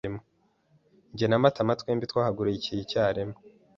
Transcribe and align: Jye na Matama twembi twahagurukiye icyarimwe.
Jye 1.17 1.27
na 1.27 1.37
Matama 1.43 1.73
twembi 1.79 2.09
twahagurukiye 2.11 2.79
icyarimwe. 2.85 3.37